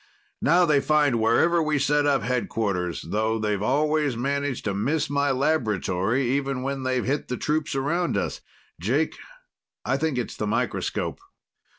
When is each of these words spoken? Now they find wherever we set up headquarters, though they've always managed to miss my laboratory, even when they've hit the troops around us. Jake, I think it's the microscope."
Now 0.41 0.65
they 0.65 0.79
find 0.81 1.19
wherever 1.19 1.61
we 1.61 1.77
set 1.77 2.07
up 2.07 2.23
headquarters, 2.23 3.03
though 3.09 3.37
they've 3.37 3.61
always 3.61 4.17
managed 4.17 4.65
to 4.65 4.73
miss 4.73 5.11
my 5.11 5.29
laboratory, 5.29 6.27
even 6.31 6.63
when 6.63 6.81
they've 6.81 7.05
hit 7.05 7.27
the 7.27 7.37
troops 7.37 7.75
around 7.75 8.17
us. 8.17 8.41
Jake, 8.81 9.15
I 9.85 9.97
think 9.97 10.17
it's 10.17 10.37
the 10.37 10.47
microscope." 10.47 11.19